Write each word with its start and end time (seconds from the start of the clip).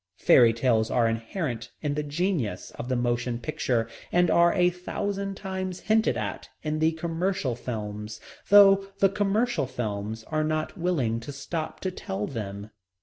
Fairy 0.17 0.51
tales 0.51 0.89
are 0.89 1.07
inherent 1.07 1.69
in 1.83 1.93
the 1.93 2.01
genius 2.01 2.71
of 2.71 2.89
the 2.89 2.95
motion 2.95 3.37
picture 3.37 3.87
and 4.11 4.31
are 4.31 4.51
a 4.55 4.71
thousand 4.71 5.37
times 5.37 5.81
hinted 5.81 6.17
at 6.17 6.49
in 6.63 6.79
the 6.79 6.93
commercial 6.93 7.55
films, 7.55 8.19
though 8.49 8.87
the 8.97 9.09
commercial 9.09 9.67
films 9.67 10.23
are 10.23 10.43
not 10.43 10.75
willing 10.75 11.19
to 11.19 11.31
stop 11.31 11.79
to 11.81 11.91
tell 11.91 12.25
them. 12.25 12.71